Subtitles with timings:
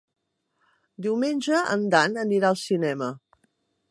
[1.07, 3.13] Diumenge en Dan anirà al cinema.